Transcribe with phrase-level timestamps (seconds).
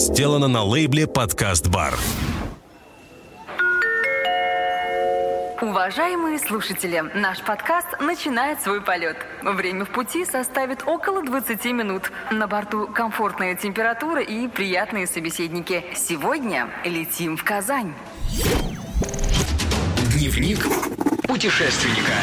[0.00, 1.94] сделано на лейбле «Подкаст Бар».
[5.60, 9.18] Уважаемые слушатели, наш подкаст начинает свой полет.
[9.42, 12.10] Время в пути составит около 20 минут.
[12.30, 15.84] На борту комфортная температура и приятные собеседники.
[15.94, 17.92] Сегодня летим в Казань.
[20.14, 20.66] Дневник
[21.28, 22.14] путешественника.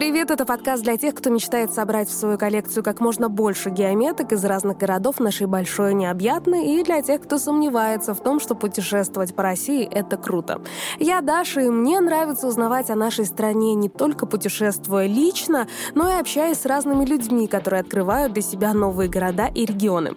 [0.00, 4.32] Привет, это подкаст для тех, кто мечтает собрать в свою коллекцию как можно больше геометок
[4.32, 9.34] из разных городов нашей большой необъятной, и для тех, кто сомневается в том, что путешествовать
[9.34, 10.62] по России— это круто.
[10.98, 16.18] Я Даша, и мне нравится узнавать о нашей стране не только путешествуя лично, но и
[16.18, 20.12] общаясь с разными людьми, которые открывают для себя новые города и регионы.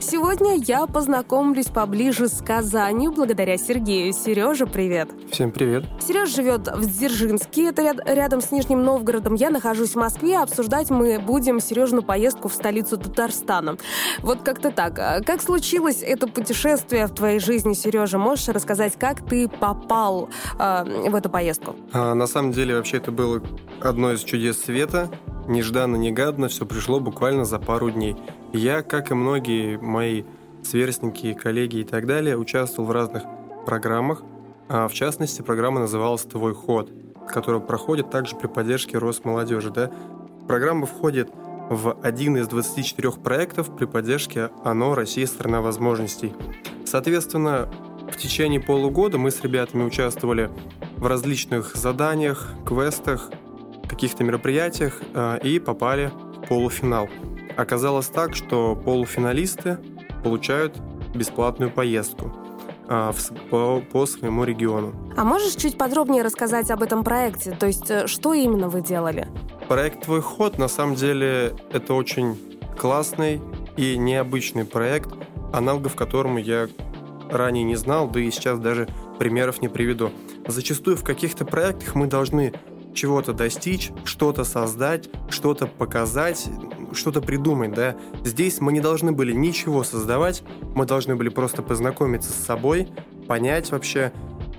[0.00, 4.12] Сегодня я познакомлюсь поближе с Казанью благодаря Сергею.
[4.12, 5.10] Сережа, привет.
[5.30, 5.84] Всем привет.
[6.04, 9.34] Сереж живет в Дзержинске, это рядом с Нижним Новгородом, городом.
[9.34, 13.76] Я нахожусь в Москве, обсуждать мы будем Сережину поездку в столицу Татарстана.
[14.20, 14.98] Вот как-то так.
[14.98, 18.18] А как случилось это путешествие в твоей жизни, Сережа?
[18.18, 21.76] Можешь рассказать, как ты попал э, в эту поездку?
[21.92, 23.42] А, на самом деле, вообще, это было
[23.82, 25.10] одно из чудес света.
[25.46, 28.16] Нежданно-негаданно все пришло буквально за пару дней.
[28.52, 30.24] Я, как и многие мои
[30.62, 33.22] сверстники, коллеги и так далее, участвовал в разных
[33.64, 34.22] программах.
[34.68, 36.90] А в частности, программа называлась «Твой ход»
[37.32, 39.70] которая проходит также при поддержке Росмолодежи.
[39.70, 39.90] Да?
[40.46, 41.30] Программа входит
[41.70, 46.34] в один из 24 проектов при поддержке ОНО «Россия– страна возможностей».
[46.86, 47.68] Соответственно,
[48.10, 50.50] в течение полугода мы с ребятами участвовали
[50.96, 53.30] в различных заданиях, квестах,
[53.86, 57.08] каких-то мероприятиях э, и попали в полуфинал.
[57.56, 59.78] Оказалось так, что полуфиналисты
[60.24, 60.76] получают
[61.14, 62.32] бесплатную поездку–
[62.88, 63.12] а,
[63.50, 64.94] по, по своему региону.
[65.16, 67.52] А можешь чуть подробнее рассказать об этом проекте?
[67.52, 69.28] То есть, э, что именно вы делали?
[69.68, 72.38] Проект «Твой ход» на самом деле это очень
[72.78, 73.42] классный
[73.76, 75.12] и необычный проект,
[75.52, 76.68] аналогов которому я
[77.30, 80.10] ранее не знал, да и сейчас даже примеров не приведу.
[80.46, 82.54] Зачастую в каких-то проектах мы должны
[82.94, 86.48] чего-то достичь, что-то создать, что-то показать,
[86.94, 87.96] что-то придумать, да.
[88.24, 90.42] Здесь мы не должны были ничего создавать,
[90.74, 92.88] мы должны были просто познакомиться с собой,
[93.26, 94.12] понять вообще,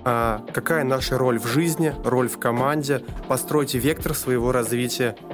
[0.04, 5.16] а, какая наша роль в жизни, роль в команде, построить вектор своего развития–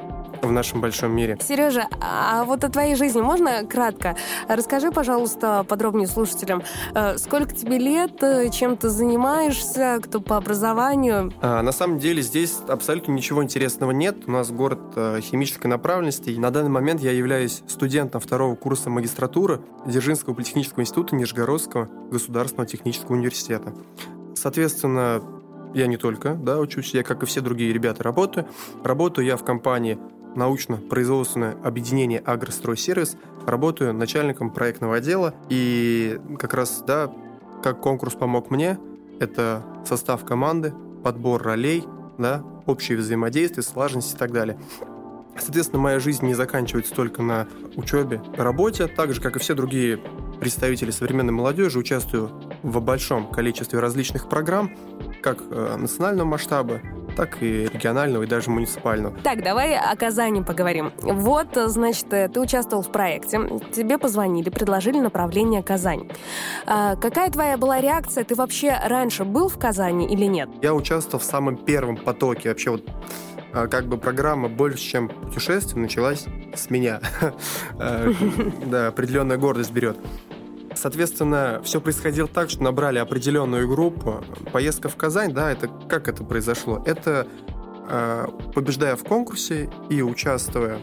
[0.46, 1.38] в нашем большом мире.
[1.40, 4.16] Сережа, а вот о твоей жизни можно кратко?
[4.48, 6.62] Расскажи, пожалуйста, подробнее слушателям.
[6.94, 11.32] Э, сколько тебе лет, э, чем ты занимаешься, кто по образованию?
[11.40, 14.16] А, на самом деле здесь абсолютно ничего интересного нет.
[14.26, 16.30] У нас город э, химической направленности.
[16.30, 22.66] И на данный момент я являюсь студентом второго курса магистратуры Дзержинского политехнического института Нижегородского государственного
[22.66, 23.72] технического университета.
[24.34, 25.22] Соответственно,
[25.74, 28.46] я не только да, учусь, я, как и все другие ребята, работаю.
[28.82, 29.98] Работаю я в компании
[30.36, 33.16] научно-производственное объединение «Агростройсервис».
[33.46, 35.34] Работаю начальником проектного отдела.
[35.48, 37.10] И как раз, да,
[37.62, 38.78] как конкурс помог мне,
[39.18, 41.84] это состав команды, подбор ролей,
[42.18, 44.58] да, общее взаимодействие, слаженность и так далее.
[45.38, 50.00] Соответственно, моя жизнь не заканчивается только на учебе, работе, так же, как и все другие
[50.40, 52.30] представители современной молодежи, участвую
[52.62, 54.70] в большом количестве различных программ,
[55.22, 56.80] как э, национального масштаба,
[57.16, 59.16] так и регионального, и даже муниципального.
[59.22, 60.92] Так, давай о Казани поговорим.
[61.00, 63.40] Вот, значит, ты участвовал в проекте,
[63.74, 66.08] тебе позвонили, предложили направление Казань.
[66.66, 68.24] А какая твоя была реакция?
[68.24, 70.48] Ты вообще раньше был в Казани или нет?
[70.62, 72.50] Я участвовал в самом первом потоке.
[72.50, 72.84] Вообще вот
[73.52, 77.00] а, как бы программа больше, чем путешествие, началась с меня.
[77.78, 78.12] Э,
[78.66, 79.98] да, определенная гордость берет.
[80.76, 84.22] Соответственно, все происходило так, что набрали определенную группу.
[84.52, 86.82] Поездка в Казань, да, это как это произошло?
[86.86, 87.26] Это
[87.88, 90.78] э, побеждая в конкурсе и участвуя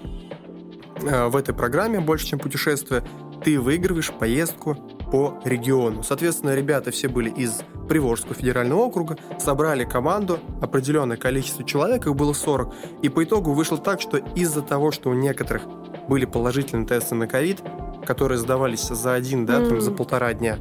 [1.01, 3.03] э, в этой программе больше, чем путешествие,
[3.43, 4.75] ты выигрываешь поездку
[5.11, 6.01] по региону.
[6.01, 12.33] Соответственно, ребята все были из Приволжского федерального округа, собрали команду, определенное количество человек, их было
[12.33, 15.63] 40, и по итогу вышло так, что из-за того, что у некоторых
[16.07, 17.61] были положительные тесты на ковид,
[18.05, 19.69] которые сдавались за один, да, mm.
[19.69, 20.57] там, за полтора дня,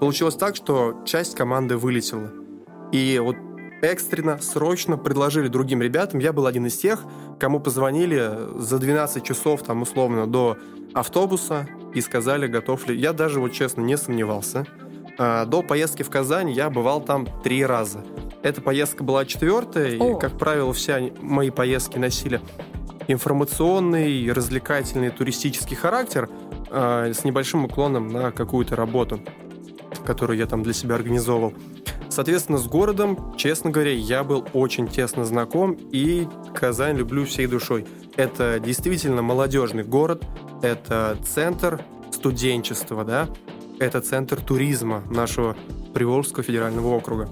[0.00, 2.30] получилось так, что часть команды вылетела.
[2.92, 3.36] И вот
[3.82, 6.20] экстренно, срочно предложили другим ребятам.
[6.20, 7.04] Я был один из тех,
[7.38, 10.58] кому позвонили за 12 часов, там, условно, до
[10.92, 12.98] автобуса и сказали, готов ли.
[12.98, 14.66] Я даже, вот честно, не сомневался.
[15.18, 18.04] А, до поездки в Казань я бывал там три раза.
[18.42, 20.16] Эта поездка была четвертая, О.
[20.16, 22.40] и, как правило, все мои поездки носили
[23.08, 26.28] информационный, развлекательный, туристический характер–
[26.70, 29.20] с небольшим уклоном на какую-то работу,
[30.04, 31.54] которую я там для себя организовывал.
[32.08, 37.86] Соответственно, с городом, честно говоря, я был очень тесно знаком, и Казань люблю всей душой.
[38.16, 40.24] Это действительно молодежный город,
[40.62, 43.28] это центр студенчество, да,
[43.78, 45.56] это центр туризма нашего
[45.94, 47.28] Приволжского федерального округа.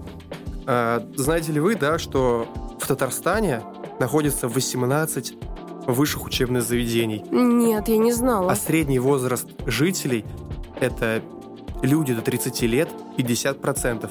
[0.66, 2.46] А, знаете ли вы, да, что
[2.80, 3.62] в Татарстане
[3.98, 5.34] находится 18
[5.88, 7.24] высших учебных заведений?
[7.30, 8.52] Нет, я не знала.
[8.52, 10.24] А средний возраст жителей–
[10.80, 11.22] это
[11.82, 14.10] люди до 30 лет 50%.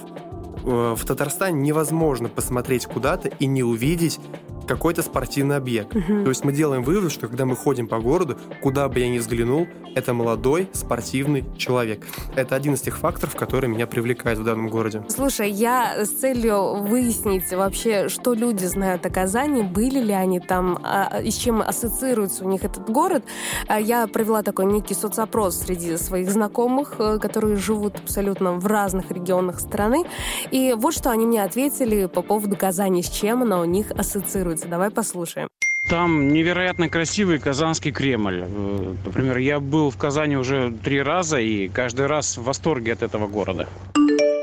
[0.63, 4.19] Э, в Татарстане невозможно посмотреть куда-то и не увидеть
[4.67, 5.95] какой-то спортивный объект.
[5.95, 6.23] Мгм.
[6.23, 9.17] То есть мы делаем вывод, что когда мы ходим по городу, куда бы я ни
[9.17, 12.05] взглянул, это молодой спортивный человек.
[12.35, 15.03] Это один из тех факторов, которые меня привлекают в данном городе.
[15.07, 20.79] Слушай, я с целью выяснить вообще, что люди знают о Казани, были ли они там,
[20.83, 23.23] а, и с чем ассоциируется у них этот город,
[23.67, 29.11] а, я провела такой некий соцопрос среди своих знакомых, э, которые живут абсолютно в разных
[29.11, 30.05] регионах страны.
[30.51, 34.56] И вот что они мне ответили по поводу Казани, с чем она у них ассоциируется.
[34.65, 35.49] Давай послушаем.
[35.89, 38.43] Там невероятно красивый Казанский Кремль.
[38.45, 43.03] Э, Например, я был в Казани уже три раза и каждый раз в восторге от
[43.03, 43.67] этого города.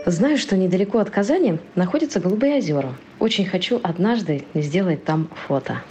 [0.06, 2.94] Знаю, что недалеко от Казани находятся Голубые озера.
[3.18, 5.82] Очень хочу однажды сделать там фото.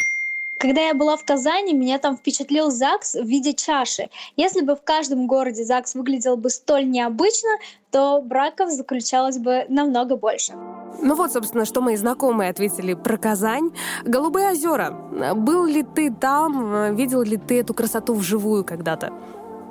[0.64, 4.08] Когда я была в Казани, меня там впечатлил ЗАГС в виде чаши.
[4.38, 7.50] Если бы в каждом городе ЗАГС выглядел бы столь необычно,
[7.92, 10.54] то браков заключалось бы намного больше.
[11.02, 13.72] Ну вот, собственно, что мои знакомые ответили про Казань.
[14.06, 14.92] Голубые озера.
[15.36, 16.96] Был ли ты там?
[16.96, 19.12] Видел ли ты эту красоту вживую когда-то?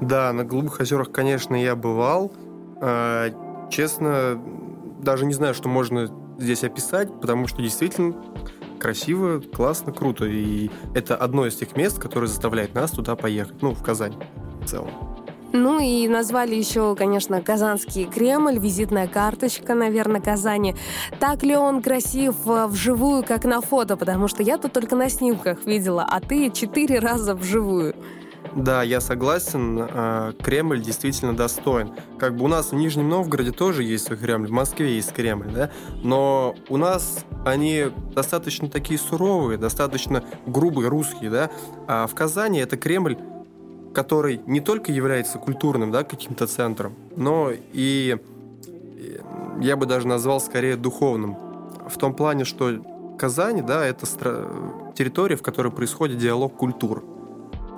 [0.02, 2.30] Да, на Голубых озерах, конечно, я бывал.
[2.82, 3.30] А,
[3.70, 4.38] Честно,
[5.00, 8.14] даже не знаю, что можно здесь описать, потому что действительно
[8.82, 10.24] красиво, классно, круто.
[10.26, 13.62] И это одно из тех мест, которое заставляет нас туда поехать.
[13.62, 14.14] Ну, в Казань
[14.60, 14.90] в целом.
[15.52, 20.74] Ну и назвали еще, конечно, Казанский Кремль, визитная карточка, наверное, Казани.
[21.20, 23.98] Так ли он красив э, вживую, как на фото?
[23.98, 27.94] Потому что я тут только на снимках видела, а ты четыре раза вживую.
[28.54, 31.92] Да, я согласен, а, Кремль действительно достоин.
[32.18, 35.50] Как бы у нас в Нижнем Новгороде тоже есть свой Кремль, в Москве есть Кремль,
[35.50, 35.70] да,
[36.02, 41.50] но у нас они достаточно такие суровые, достаточно грубые, русские, да,
[41.86, 43.16] а в Казани это Кремль,
[43.94, 48.18] который не только является культурным, да, каким-то центром, но и,
[49.60, 51.36] я бы даже назвал скорее духовным.
[51.88, 52.70] В том плане, что
[53.18, 54.06] Казань, да, это
[54.94, 57.02] территория, в которой происходит диалог культур.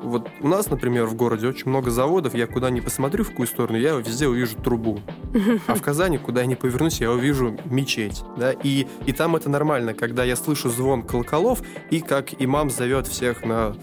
[0.04, 3.46] Вот у нас, например, в городе очень много заводов, я куда ни посмотрю, в какую
[3.46, 5.00] сторону, я везде увижу трубу.
[5.66, 8.22] А в Казани, куда я ни повернусь, я увижу мечеть.
[8.36, 8.52] Да?
[8.52, 13.44] И, и там это нормально, когда я слышу звон колоколов и как имам зовет всех
[13.44, 13.74] на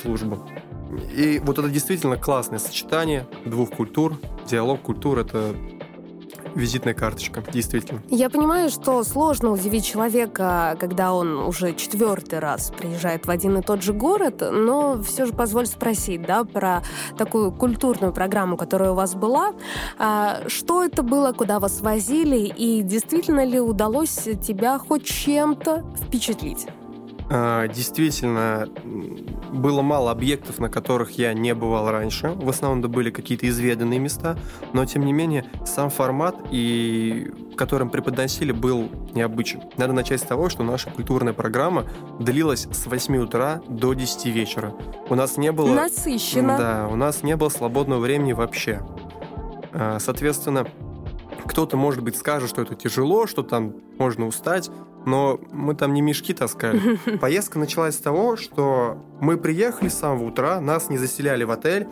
[0.00, 0.48] службу.
[1.16, 4.16] И вот это действительно классное сочетание двух культур.
[4.48, 5.54] Диалог культур— это
[6.54, 8.02] визитная карточка, действительно.
[8.10, 13.62] Я понимаю, что сложно удивить человека, когда он уже четвертый раз приезжает в один и
[13.62, 16.82] тот же город, но все же позволь спросить, да, про
[17.16, 19.52] такую культурную программу, которая у вас была.
[19.98, 26.66] А, Что это было, куда вас возили, и действительно ли удалось тебя хоть чем-то впечатлить?
[27.30, 28.68] А, Действительно,
[29.52, 32.28] было мало объектов, на которых я не бывал раньше.
[32.30, 34.36] В основном это были какие-то изведанные места,
[34.72, 39.62] но тем не менее сам формат, и которым преподносили, был необычен.
[39.76, 41.84] Надо начать с того, что наша культурная программа
[42.18, 44.74] длилась с 8 утра до 10 вечера.
[45.08, 45.72] У нас не было...
[45.72, 46.58] Насыщенно.
[46.58, 48.80] Да, у нас не было свободного времени вообще.
[49.72, 50.66] А, Соответственно,
[51.46, 54.70] кто-то, может быть, скажет, что это тяжело, что там можно устать,
[55.06, 56.96] но мы там не мешки таскали.
[57.18, 61.86] Поездка началась с того, что мы приехали с самого утра, нас не заселяли в отель.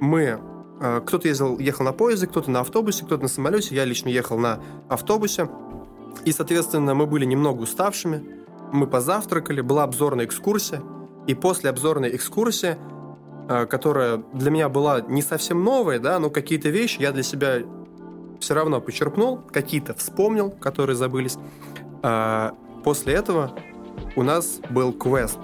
[0.00, 0.38] Мы...
[0.80, 3.74] э, Кто-то ездил, ехал на поезде, кто-то на автобусе, кто-то на самолете.
[3.74, 5.48] Я лично ехал на автобусе.
[6.24, 8.22] И, соответственно, мы были немного уставшими.
[8.72, 10.82] Мы позавтракали, была обзорная экскурсия.
[11.26, 12.76] И после обзорной экскурсии,
[13.48, 17.58] э, которая для меня была не совсем новая, да, но какие-то вещи я для себя
[18.40, 21.36] все равно почерпнул, какие-то вспомнил, которые забылись.
[22.02, 22.54] А,
[22.88, 23.52] После этого
[24.16, 25.38] у нас был квест.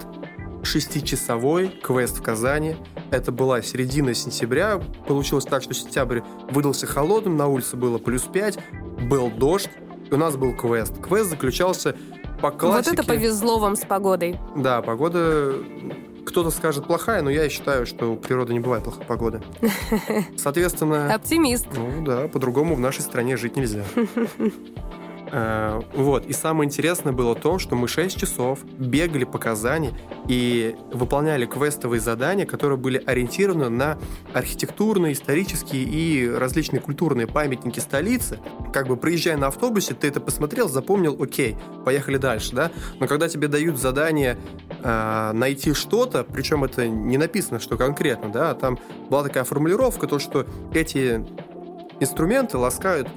[0.63, 2.75] Шестичасовой квест в Казани.
[3.11, 4.81] Это была середина сентября.
[5.07, 8.57] Получилось так, что сентябрь выдался холодным, на улице было плюс 5,
[9.07, 9.69] был дождь,
[10.09, 10.99] и у нас был квест.
[11.01, 11.95] Квест заключался
[12.41, 12.91] по классике...
[12.91, 14.39] Вот это повезло вам с погодой.
[14.55, 15.53] Да, погода...
[16.25, 19.41] Кто-то скажет плохая, но я считаю, что у природы не бывает плохой погоды.
[20.37, 21.13] Соответственно...
[21.13, 21.67] Оптимист.
[21.75, 23.83] Ну да, по-другому в нашей стране жить нельзя.
[25.35, 26.25] Э, вот.
[26.27, 29.91] И самое интересное было то, что мы 6 часов бегали по Казани
[30.29, 33.97] и выполняли квестовые задания, которые были ориентированы на
[34.33, 38.39] архитектурные, исторические и различные культурные памятники столицы.
[38.71, 42.71] Как бы проезжая на автобусе, ты это посмотрел, запомнил, окей, поехали дальше, да?
[43.01, 44.37] Но когда тебе дают задание
[44.83, 50.07] э, найти что-то, причем это не написано, что конкретно, да, а там была такая формулировка,
[50.07, 51.25] то, что эти
[51.99, 53.09] инструменты ласкают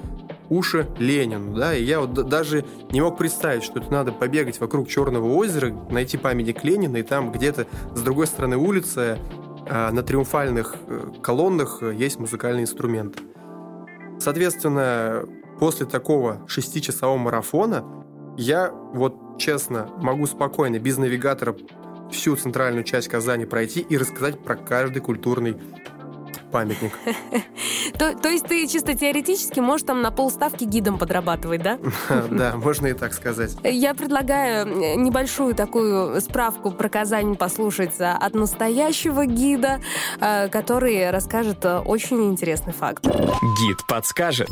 [0.51, 4.89] уши Ленину, да, и я вот даже не мог представить, что это надо побегать вокруг
[4.89, 9.19] Черного озера, найти памятник Ленина, и там где-то с другой стороны улицы
[9.69, 13.19] а, на триумфальных э, колоннах есть музыкальный инструмент.
[14.19, 15.25] Соответственно,
[15.61, 17.85] после такого шестичасового марафона
[18.37, 21.57] я вот честно могу спокойно, без навигатора,
[22.11, 25.57] всю центральную часть Казани пройти и рассказать про каждый культурный
[26.51, 26.93] памятник.
[27.99, 31.79] То, то есть ты чисто теоретически можешь там на полставки гидом подрабатывать, да?
[32.31, 33.57] Да, можно и так сказать.
[33.65, 34.67] Я предлагаю
[34.99, 39.81] небольшую такую справку про Казань послушать от настоящего гида,
[40.21, 43.05] э, который расскажет э, очень интересный факт.
[43.05, 44.51] Гид подскажет.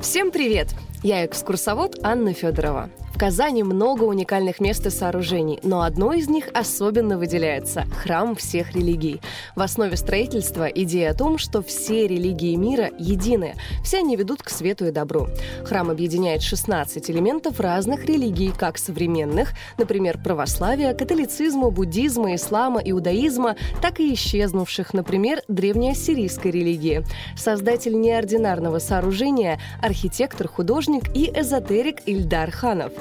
[0.00, 0.74] Всем привет!
[1.02, 2.90] Я экскурсовод Анна Федорова.
[3.18, 9.20] Казани много уникальных мест и сооружений, но одно из них особенно выделяется– храм всех религий.
[9.56, 14.50] В основе строительства идея о том, что все религии мира едины, все они ведут к
[14.50, 15.26] свету и добру.
[15.64, 23.98] Храм объединяет 16 элементов разных религий, как современных, например, православия, католицизма, буддизма, ислама, иудаизма, так
[23.98, 27.02] и исчезнувших, например, древнеассирийской религии.
[27.36, 32.92] Создатель неординарного сооружения– архитектор, художник и эзотерик Ильдар Ханов.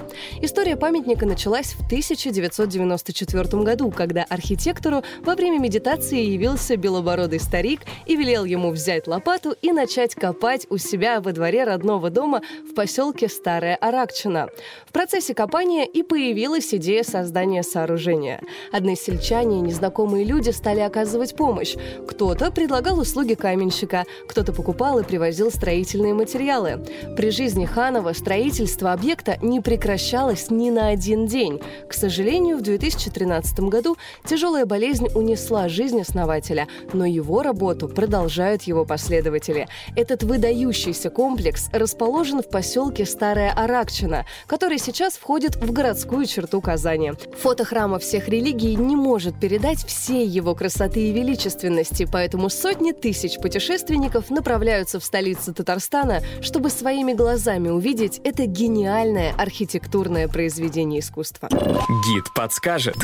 [0.42, 8.16] История памятника началась в 1994 году, когда архитектору во время медитации явился белобородый старик и
[8.16, 13.28] велел ему взять лопату и начать копать у себя во дворе родного дома в поселке
[13.28, 14.50] Старая Аракчина.
[14.86, 18.42] В процессе копания и появилась идея создания сооружения.
[18.72, 21.76] Односельчане и незнакомые люди стали оказывать помощь.
[22.08, 26.86] Кто-то предлагал услуги каменщика, кто-то покупал и привозил строительные материалы.
[27.16, 31.60] При жизни Ханова строительство объекта не прекращалось прекращалась ни на один день.
[31.90, 38.86] К сожалению, в 2013 году тяжелая болезнь унесла жизнь основателя, но его работу продолжают его
[38.86, 39.68] последователи.
[39.96, 47.14] Этот выдающийся комплекс расположен в поселке Старая Аракчина, который сейчас входит в городскую черту Казани.
[47.42, 53.40] Фото храма всех религий не может передать всей его красоты и величественности, поэтому сотни тысяч
[53.40, 61.48] путешественников направляются в столицу Татарстана, чтобы своими глазами увидеть это гениальное архитектурное архитектурное произведение искусства.
[61.50, 62.98] Гид подскажет.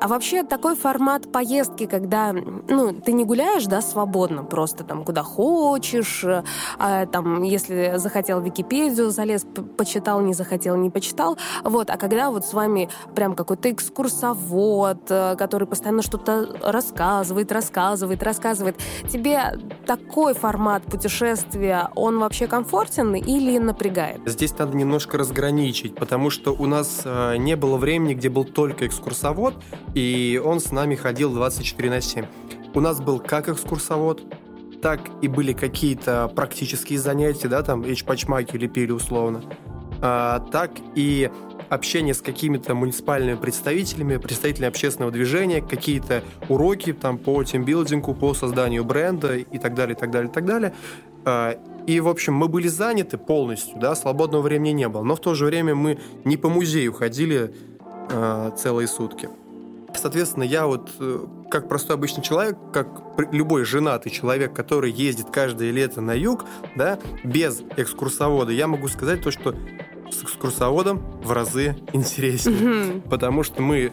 [0.00, 5.22] А вообще такой формат поездки, когда ну, ты не гуляешь, да, свободно, просто там куда
[5.22, 6.24] хочешь,
[6.78, 9.44] а, там, если захотел Википедию, залез,
[9.76, 15.36] почитал, не захотел, не почитал, вот, а когда вот с вами прям какой-то экскурсовод, э,
[15.36, 18.76] который постоянно что-то рассказывает, рассказывает, рассказывает,
[19.12, 24.20] тебе такой формат путешествия, он вообще комфортен или напрягает?
[24.24, 28.86] Здесь надо немножко разграничить, потому что у нас э, не было времени, где был только
[28.86, 29.54] экскурсовод,
[29.94, 32.24] и он с нами ходил 24 на 7.
[32.74, 34.22] У нас был как экскурсовод,
[34.80, 39.42] так и были какие-то практические занятия, да, там эчпачмаки лепили условно,
[40.00, 41.30] а, так и
[41.68, 48.84] общение с какими-то муниципальными представителями, представителями общественного движения, какие-то уроки там по тимбилдингу, по созданию
[48.84, 50.74] бренда и так далее, и так далее, и так далее.
[51.24, 51.56] А,
[51.86, 55.02] и, в общем, мы были заняты полностью, да, свободного времени не было.
[55.02, 57.54] Но в то же время мы не по музею ходили
[58.10, 59.28] э, целые сутки.
[59.94, 62.88] Соответственно, я вот э, как простой обычный человек, как
[63.32, 66.44] любой женатый человек, который ездит каждое лето на юг,
[66.76, 69.54] да, без экскурсовода, я могу сказать то, что
[70.10, 73.02] с экскурсоводом в разы интереснее.
[73.02, 73.92] Потому что мы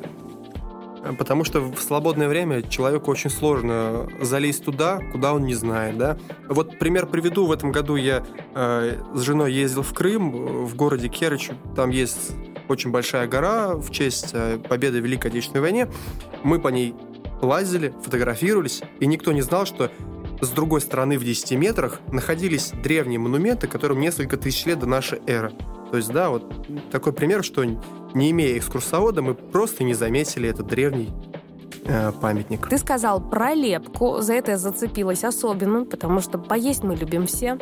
[1.17, 6.17] Потому что в свободное время человеку очень сложно залезть туда, куда он не знает, да.
[6.49, 7.45] Вот пример приведу.
[7.45, 8.25] В этом году я
[8.55, 11.51] э, с женой ездил в Крым, в городе Керчь.
[11.75, 12.31] Там есть
[12.69, 15.87] очень большая гора в честь э, победы в Великой Отечественной войне.
[16.43, 16.95] Мы по ней
[17.41, 19.91] лазили, фотографировались, и никто не знал, что
[20.41, 25.19] с другой стороны в 10 метрах находились древние монументы, которым несколько тысяч лет до нашей
[25.27, 25.51] эры.
[25.91, 30.67] То есть, да, вот такой пример, что не имея экскурсовода, мы просто не заметили этот
[30.67, 31.11] древний
[31.87, 32.67] э, памятник.
[32.67, 34.21] Ты сказал про лепку.
[34.21, 37.57] За это я зацепилась особенно, потому что поесть мы любим все.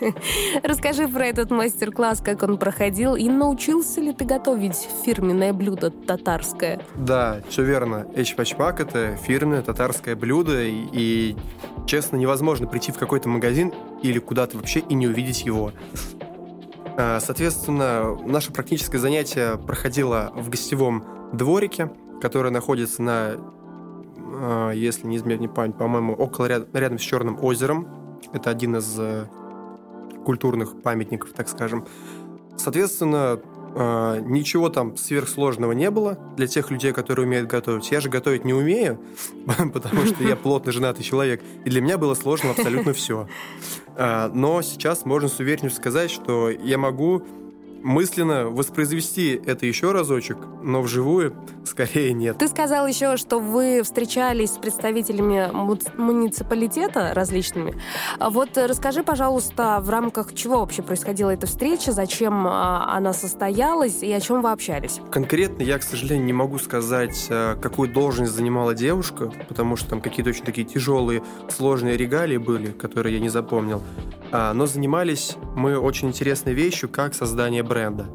[0.62, 6.80] Расскажи про этот мастер-класс, как он проходил, и научился ли ты готовить фирменное блюдо татарское?
[6.96, 8.06] Да, все верно.
[8.14, 11.36] Эчпачпак— это фирменное татарское блюдо, и, и,
[11.86, 15.72] честно, невозможно прийти в какой-то магазин или куда-то вообще и не увидеть его.
[16.96, 23.36] А, соответственно, наше практическое занятие проходило в гостевом дворике, который находится на,
[24.74, 27.88] если не изменять не память, по-моему, около рядом с Черным озером.
[28.32, 29.26] Это один из э,
[30.24, 31.86] культурных памятников, так скажем.
[32.56, 33.40] Соответственно,
[33.74, 37.90] а, ничего там сверхсложного не было для тех людей, которые умеют готовить.
[37.90, 39.00] Я же готовить не умею,
[39.72, 43.28] потому что я плотно женатый человек, и для меня было сложно абсолютно все.
[43.94, 47.24] А, но сейчас можно с уверенностью сказать, что я могу
[47.82, 52.38] мысленно воспроизвести это еще разочек, но вживую скорее нет.
[52.38, 55.50] Ты сказал еще, что вы встречались с представителями
[55.96, 57.74] муниципалитета различными.
[58.20, 64.12] Вот расскажи, пожалуйста, в рамках чего вообще происходила эта встреча, зачем а, она состоялась и
[64.12, 65.00] о чем вы общались?
[65.10, 70.00] Конкретно я, к сожалению, не могу сказать, а, какую должность занимала девушка, потому что там
[70.00, 73.82] какие-то очень такие тяжелые, сложные регалии были, которые я не запомнил.
[74.30, 78.06] А, но занимались мы очень интересной вещью, как создание бренда.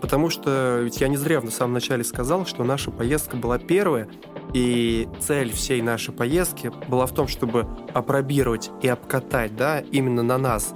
[0.00, 4.08] Потому что ведь я не зря в самом начале сказал, что наша поездка была первая,
[4.54, 10.38] и цель всей нашей поездки была в том, чтобы опробировать и обкатать да, именно на
[10.38, 10.74] нас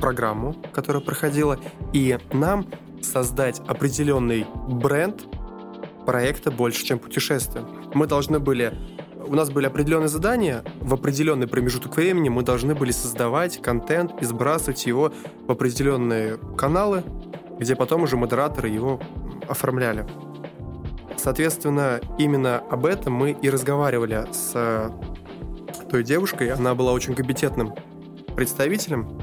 [0.00, 1.58] программу, которая проходила,
[1.92, 2.66] и нам
[3.00, 5.24] создать определенный бренд
[6.04, 7.64] проекта «Больше, чем путешествие».
[7.94, 8.74] Мы должны были
[9.28, 14.24] у нас были определенные задания, в определенный промежуток времени мы должны были создавать контент и
[14.24, 15.12] сбрасывать его
[15.46, 17.04] в определенные каналы,
[17.58, 19.00] где потом уже модераторы его
[19.48, 20.06] оформляли.
[21.16, 24.92] Соответственно, именно об этом мы и разговаривали с
[25.90, 26.50] той девушкой.
[26.52, 27.74] Она была очень компетентным
[28.36, 29.20] представителем,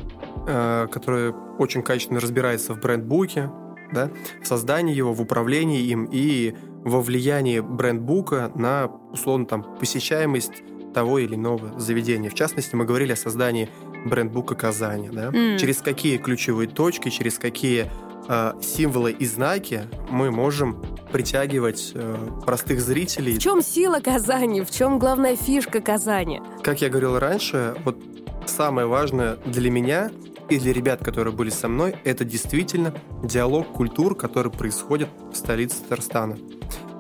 [0.48, 3.50] э, который очень качественно разбирается в брендбуке,
[3.94, 4.10] да,
[4.44, 10.64] в создании его, в управлении им и во влиянии брендбука на, условно, там, посещаемость
[10.94, 12.30] того или иного заведения.
[12.30, 13.70] В частности, мы говорили о создании
[14.06, 15.10] брендбука Казани.
[15.12, 15.30] Да?
[15.30, 15.58] Mm.
[15.58, 17.92] Через какие ключевые точки, через какие
[18.30, 22.16] э, символы и знаки мы можем притягивать э,
[22.46, 23.34] простых зрителей.
[23.34, 24.62] В чем сила Казани?
[24.62, 26.40] В чем главная фишка Казани?
[26.62, 27.98] Как я говорил раньше, вот
[28.46, 30.12] самое важное для меня
[30.50, 35.82] и для ребят, которые были со мной, это действительно диалог культур, который происходит в столице
[35.82, 36.38] Татарстана.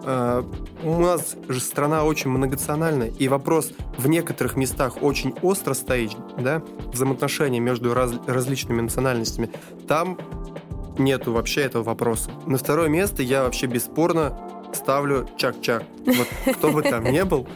[0.03, 0.43] Э,
[0.83, 6.61] у нас же страна очень многонациональная, и вопрос в некоторых местах очень остро стоит, да,
[6.93, 9.51] взаимоотношения между раз, различными национальностями.
[9.87, 10.17] Там
[10.97, 12.31] нету вообще этого вопроса.
[12.45, 14.37] На второе место я вообще бесспорно
[14.75, 15.83] ставлю чак-чак.
[16.05, 17.47] Вот кто бы там не был,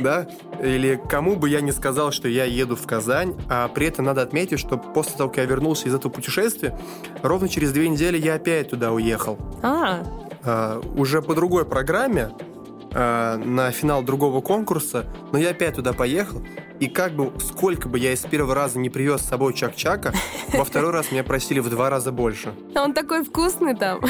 [0.00, 0.28] да,
[0.62, 4.22] или кому бы я не сказал, что я еду в Казань, а при этом надо
[4.22, 6.78] отметить, что после того, как я вернулся из этого путешествия,
[7.22, 9.38] ровно через две недели я опять туда уехал.
[9.62, 10.04] А,
[10.42, 12.30] а уже по другой программе,
[12.94, 16.42] а, на финал другого конкурса, но я опять туда поехал,
[16.78, 20.12] и как бы, сколько бы я из первого раза не привез с собой чак-чака,
[20.52, 22.54] во второй раз меня просили в два раза больше.
[22.74, 24.00] А он такой вкусный там.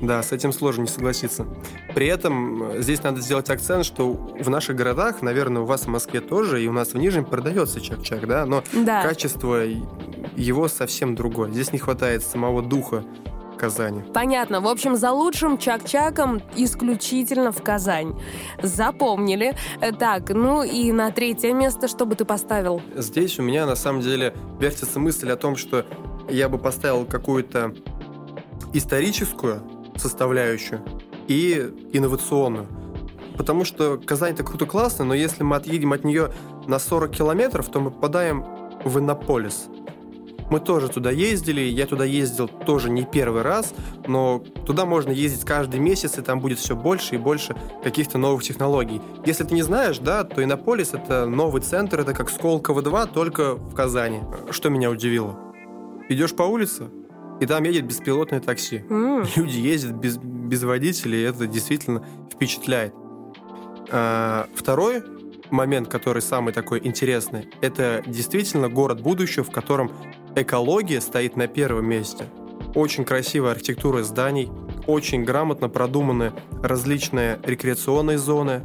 [0.00, 1.46] Да, с этим сложно не согласиться.
[1.94, 5.88] При этом э, здесь надо сделать акцент, что в наших городах, наверное, у вас в
[5.88, 9.02] Москве тоже, и у нас в Нижнем продается чак-чак, да, но да.
[9.02, 9.62] качество
[10.36, 11.50] его совсем другое.
[11.50, 13.04] Здесь не хватает самого духа
[13.64, 14.02] Казани.
[14.12, 14.60] Понятно.
[14.60, 18.14] В общем, за лучшим чак-чаком исключительно в Казань.
[18.62, 19.54] Запомнили.
[19.80, 22.82] Э, так, ну и на третье место что бы ты поставил?
[22.94, 25.86] Здесь у меня на самом деле вертится мысль о том, что
[26.28, 27.74] я бы поставил какую-то
[28.74, 29.62] историческую
[29.96, 30.82] составляющую
[31.26, 32.66] и инновационную.
[33.38, 36.30] Потому что Казань это круто классно, но если мы отъедем от нее
[36.66, 38.44] на 40 километров, то мы попадаем
[38.84, 39.68] в Иннополис.
[40.50, 43.74] Мы тоже туда ездили, я туда ездил тоже не первый раз,
[44.06, 48.42] но туда можно ездить каждый месяц, и там будет все больше и больше каких-то новых
[48.42, 49.00] технологий.
[49.24, 53.74] Если ты не знаешь, да, то Иннополис— это новый центр, это как Сколково-2, только в
[53.74, 54.20] Казани.
[54.50, 55.38] Что меня удивило?
[56.08, 56.90] Идешь по улице,
[57.40, 58.84] и там едет беспилотное такси.
[58.88, 59.28] Mm.
[59.36, 62.94] Люди ездят без, без водителей, и это действительно впечатляет.
[63.90, 65.02] А, второй
[65.50, 69.92] момент, который самый такой интересный, это действительно город будущего, в котором
[70.36, 72.26] Экология стоит на первом месте.
[72.74, 74.50] Очень красивая архитектура зданий,
[74.88, 78.62] очень грамотно продуманы различные рекреационные зоны,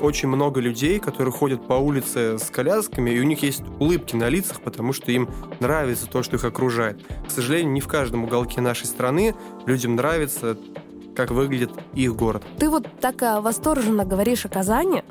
[0.00, 4.28] очень много людей, которые ходят по улице с колясками, и у них есть улыбки на
[4.28, 7.00] лицах, потому что им нравится то, что их окружает.
[7.28, 10.58] К сожалению, не в каждом уголке нашей страны людям нравится,
[11.14, 12.42] как выглядит их город.
[12.58, 15.04] Ты вот так восторженно говоришь о Казани,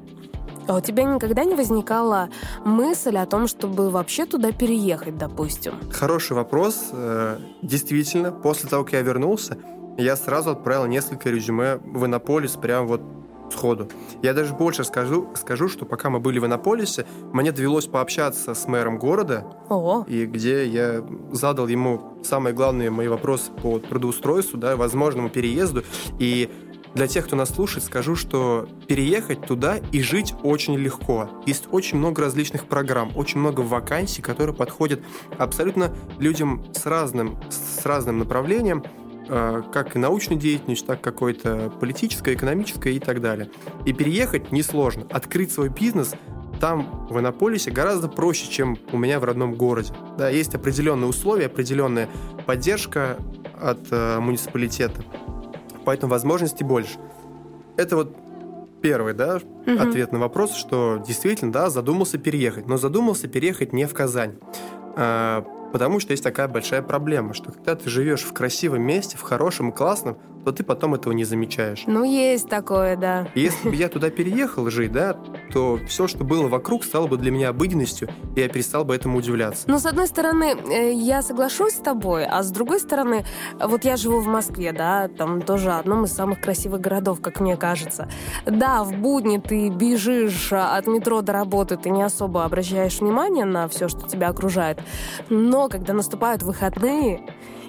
[0.68, 2.30] а у тебя никогда не возникала
[2.66, 5.74] мысль о том, чтобы вообще туда переехать, допустим?
[5.92, 6.90] Хороший вопрос.
[6.92, 9.58] Э, действительно, после того, как я вернулся,
[9.98, 13.02] я сразу отправил несколько резюме в Иннополис прямо вот
[13.52, 13.88] сходу.
[14.22, 18.68] Я даже больше скажу, скажу, что пока мы были в Иннополисе, мне довелось пообщаться с
[18.68, 24.76] мэром города, О, и где я задал ему самые главные мои вопросы по трудоустройству, да,
[24.76, 25.84] возможному переезду.
[26.20, 26.50] И
[26.96, 31.30] для тех, кто нас слушает, скажу, что переехать туда и жить очень легко.
[31.46, 35.02] Есть очень много различных программ, очень много вакансий, которые подходят
[35.38, 38.84] абсолютно людям с разным, с разным направлением,
[39.28, 43.50] э, как и научной деятельность, так и какой-то политической, экономической и так далее.
[43.86, 45.06] И переехать несложно.
[45.10, 46.14] Открыть свой бизнес
[46.60, 49.94] там, в Иннополисе, гораздо проще, чем у меня в родном городе.
[50.18, 52.08] Да, есть определенные условия, определенная
[52.46, 53.18] поддержка
[53.60, 55.04] от э, муниципалитета
[55.86, 56.98] поэтому возможностей больше.
[57.78, 58.16] Это вот
[58.82, 59.80] первый, да, Мгм.
[59.82, 64.36] ответ на вопрос, что действительно, да, задумался переехать, но задумался переехать не в Казань.
[65.74, 69.22] А, потому что есть такая большая проблема, что когда ты живешь в красивом месте, в
[69.22, 71.84] хорошем классном, то ты потом этого не замечаешь.
[71.88, 73.28] ну есть такое, да.
[73.34, 75.14] И если бы я туда переехал жить, да,
[75.52, 79.18] то все, что было вокруг, стало бы для меня обыденностью, и я перестал бы этому
[79.18, 79.64] удивляться.
[79.68, 83.26] Ну, с одной стороны, э, я соглашусь с тобой, а с другой стороны,
[83.60, 87.56] вот я живу в Москве, да, там тоже одном из самых красивых городов, как мне
[87.56, 88.10] кажется.
[88.46, 93.68] Да, в будни ты бежишь от метро до работы, ты не особо обращаешь внимание на
[93.68, 94.80] все, что тебя окружает.
[95.30, 97.22] Но когда наступают выходные,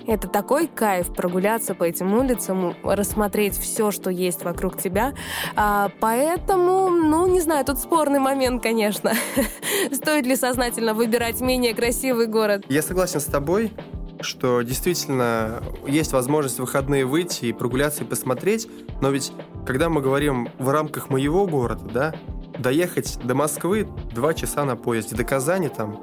[0.07, 5.15] это такой кайф прогуляться по этим улицам, рассмотреть все, что есть вокруг тебя.
[5.57, 9.13] А, поэтому, ну, не знаю, тут спорный момент, конечно.
[9.93, 12.65] Стоит ли сознательно выбирать менее красивый город?
[12.69, 13.73] Я согласен с тобой,
[14.21, 18.69] что действительно есть возможность в выходные выйти и прогуляться и посмотреть,
[19.01, 19.33] но ведь
[19.67, 22.15] когда мы говорим в рамках моего города, да,
[22.59, 26.01] доехать до Москвы 2 часа на поезде, до Казани там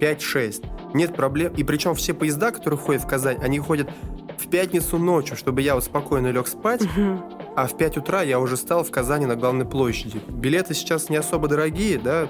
[0.00, 0.66] 5-6.
[0.94, 1.52] Нет проблем.
[1.56, 3.90] И причем все поезда, которые ходят в Казань, они ходят
[4.38, 6.82] в пятницу ночью, чтобы я вот спокойно лег спать,
[7.56, 10.20] а в 5 утра я уже стал в Казани на главной площади.
[10.28, 12.28] Билеты сейчас не особо дорогие, да,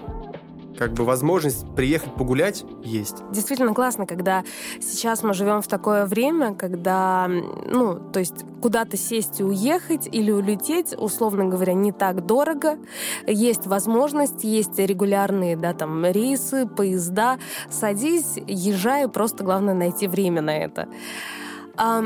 [0.79, 3.17] как бы возможность приехать погулять есть.
[3.31, 4.45] Действительно классно, когда
[4.81, 10.31] сейчас мы живем в такое время, когда, ну, то есть куда-то сесть и уехать или
[10.31, 12.79] улететь, условно говоря, не так дорого.
[13.27, 17.39] Есть возможность, есть регулярные, да, там, рейсы, поезда.
[17.71, 20.89] Садись, езжай, просто главное найти время на это.
[21.77, 22.05] А,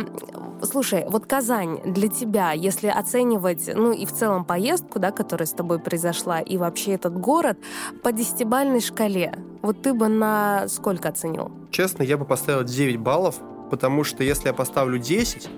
[0.62, 5.52] слушай, вот Казань для тебя, если оценивать, ну и в целом поездку, да, которая с
[5.52, 7.59] тобой произошла, и вообще этот город,
[8.02, 11.50] по десятибальной шкале, вот ты бы на сколько оценил?
[11.70, 13.37] Честно, я бы поставил 9 баллов,
[13.70, 15.48] потому что если я поставлю 10,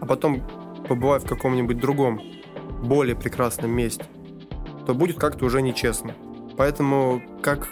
[0.00, 0.42] а потом
[0.88, 2.20] побываю в каком-нибудь другом,
[2.82, 4.04] более прекрасном месте,
[4.86, 6.14] то будет как-то уже нечестно.
[6.56, 7.68] Поэтому, как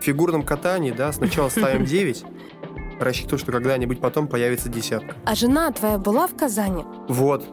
[0.00, 2.24] в фигурном катании, да, сначала ставим 9,
[3.00, 5.14] рассчитываю, что когда-нибудь потом появится десятка.
[5.24, 6.84] А жена твоя была в Казани?
[7.08, 7.44] Вот.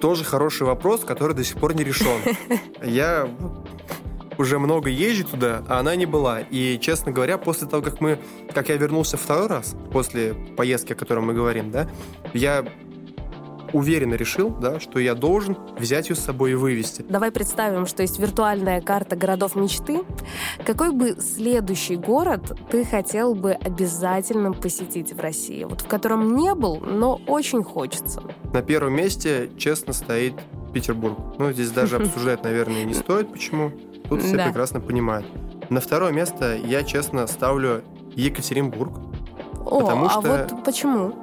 [0.00, 2.20] Тоже хороший вопрос, который до сих пор не решен.
[2.82, 3.28] Я
[4.38, 6.40] уже много езжу туда, а она не была.
[6.40, 8.20] И, честно говоря, после того, как мы,
[8.54, 11.88] как я вернулся второй раз, после поездки, о которой мы говорим, да,
[12.32, 12.64] я
[13.72, 17.04] уверенно решил, да, что я должен взять ее с собой и вывести.
[17.08, 20.02] Давай представим, что есть виртуальная карта городов мечты.
[20.64, 25.64] Какой бы следующий город ты хотел бы обязательно посетить в России?
[25.64, 28.22] Вот в котором не был, но очень хочется.
[28.52, 30.34] На первом месте, честно, стоит
[30.72, 31.18] Петербург.
[31.38, 33.72] Ну, здесь даже обсуждать, наверное, не стоит, почему.
[34.08, 34.44] Тут все Да.
[34.46, 35.26] прекрасно понимают.
[35.70, 37.82] На второе место я, честно, ставлю
[38.14, 38.92] Екатеринбург.
[39.66, 41.14] О, Потому а что- вот почему?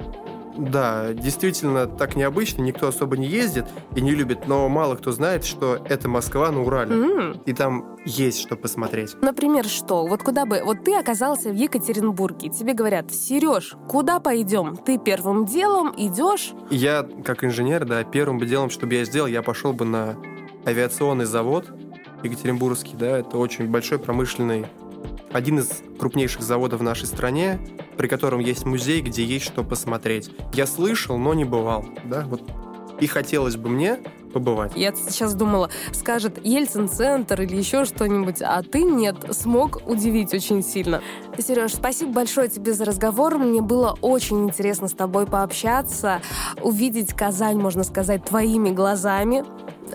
[0.56, 5.44] Да, действительно так необычно, никто особо не ездит и не любит, но мало кто знает,
[5.44, 6.94] что это Москва на Урале.
[6.94, 9.14] М, И там есть что посмотреть.
[9.20, 10.06] Например, что?
[10.06, 10.62] Вот куда бы...
[10.64, 14.76] Вот ты оказался в Екатеринбурге, тебе говорят, Сереж, куда пойдем?
[14.76, 16.52] Ты первым делом идешь...
[16.70, 20.16] Я, как инженер, да, первым бы делом, что бы я сделал, я пошел бы на
[20.66, 21.68] авиационный завод
[22.22, 24.66] Екатеринбургский, да, это очень большой промышленный,
[25.36, 27.60] один из крупнейших заводов в нашей стране,
[27.96, 30.30] при котором есть музей, где есть что посмотреть.
[30.54, 32.42] Я слышал, но не бывал, да, вот.
[33.00, 33.98] И хотелось бы мне
[34.32, 34.72] побывать.
[34.74, 41.02] Я сейчас думала, скажет Ельцин-центр или еще что-нибудь, а ты нет, смог удивить очень сильно.
[41.38, 43.36] Сереж, спасибо большое тебе за разговор.
[43.38, 46.20] Мне было очень интересно с тобой пообщаться,
[46.62, 49.44] увидеть Казань, можно сказать, твоими глазами.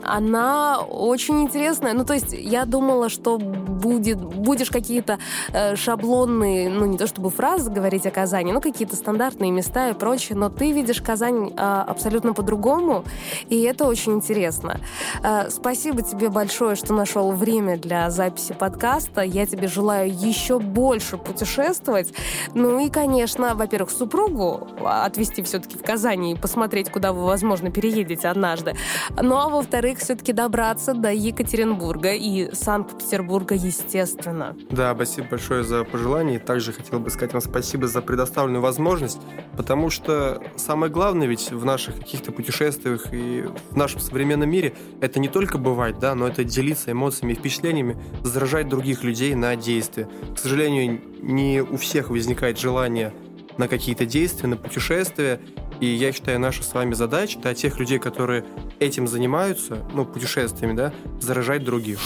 [0.03, 1.93] Она очень интересная.
[1.93, 3.37] Ну, то есть я думала, что
[3.81, 5.19] будет, будешь какие-то
[5.53, 9.93] э, шаблонные, ну, не то чтобы фразы говорить о Казани, но какие-то стандартные места и
[9.93, 13.03] прочее, но ты видишь Казань э, абсолютно по-другому,
[13.49, 14.79] и это очень интересно.
[15.23, 19.21] Э, спасибо тебе большое, что нашел время для записи подкаста.
[19.21, 22.13] Я тебе желаю еще больше путешествовать.
[22.53, 28.27] Ну и, конечно, во-первых, супругу отвезти все-таки в Казани и посмотреть, куда вы, возможно, переедете
[28.27, 28.75] однажды.
[29.21, 34.55] Ну а во-вторых, во-вторых, все-таки добраться до Екатеринбурга и Санкт-Петербурга, естественно.
[34.69, 36.37] Да, спасибо большое за пожелание.
[36.37, 39.19] Также хотел бы сказать вам спасибо за предоставленную возможность,
[39.57, 45.19] потому что самое главное ведь в наших каких-то путешествиях и в нашем современном мире это
[45.19, 50.07] не только бывать, да, но это делиться эмоциями и впечатлениями, заражать других людей на действия.
[50.35, 53.13] К сожалению, не у всех возникает желание
[53.57, 55.39] на какие-то действия, на путешествия.
[55.79, 58.45] И я считаю, наша с вами задача, да, тех людей, которые
[58.81, 61.99] этим занимаются, ну, путешествиями, да, заражать других.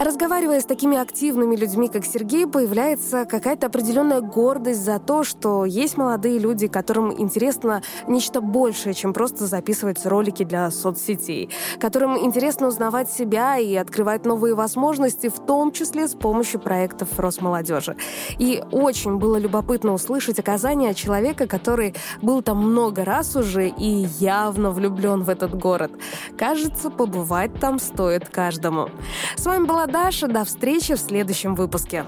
[0.00, 5.98] Разговаривая с такими активными людьми, как Сергей, появляется какая-то определенная гордость за то, что есть
[5.98, 13.12] молодые люди, которым интересно нечто большее, чем просто записывать ролики для соцсетей, которым интересно узнавать
[13.12, 17.94] себя и открывать новые возможности, в том числе с помощью проектов Росмолодежи.
[18.38, 24.70] И очень было любопытно услышать оказание человека, который был там много раз уже и явно
[24.70, 25.92] влюблен в этот город.
[26.38, 28.88] Кажется, побывать там стоит каждому.
[29.36, 30.28] С вами была Даша.
[30.28, 32.04] До встречи в следующем выпуске.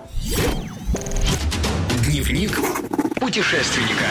[2.04, 2.58] Дневник
[3.20, 4.06] путешественника.